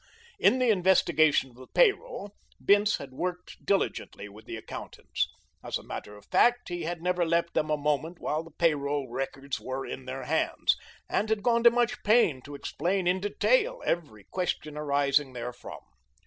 In 0.39 0.57
the 0.57 0.71
investigation 0.71 1.51
of 1.51 1.57
the 1.57 1.67
pay 1.67 1.91
roll 1.91 2.33
Bince 2.59 2.97
had 2.97 3.11
worked 3.13 3.63
diligently 3.63 4.27
with 4.27 4.45
the 4.45 4.55
accountants. 4.55 5.29
As 5.63 5.77
a 5.77 5.83
matter 5.83 6.15
of 6.17 6.25
fact, 6.25 6.69
he 6.69 6.85
had 6.85 7.03
never 7.03 7.23
left 7.23 7.53
them 7.53 7.69
a 7.69 7.77
moment 7.77 8.17
while 8.19 8.41
the 8.43 8.49
pay 8.49 8.73
roll 8.73 9.07
records 9.11 9.59
were 9.59 9.85
in 9.85 10.05
their 10.05 10.23
hands, 10.23 10.75
and 11.07 11.29
had 11.29 11.43
gone 11.43 11.63
to 11.65 11.69
much 11.69 12.01
pain 12.01 12.41
to 12.41 12.55
explain 12.55 13.05
in 13.05 13.19
detail 13.19 13.79
every 13.85 14.23
question 14.31 14.75
arising 14.75 15.33
therefrom. 15.35 15.81